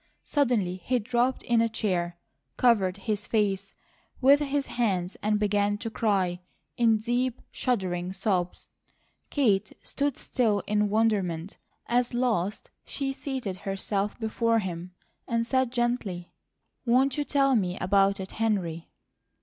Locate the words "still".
10.17-10.63